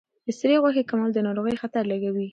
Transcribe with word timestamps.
د 0.25 0.27
سرې 0.39 0.55
غوښې 0.61 0.83
کمول 0.89 1.11
د 1.13 1.19
ناروغۍ 1.27 1.55
خطر 1.61 1.83
لږوي. 1.91 2.27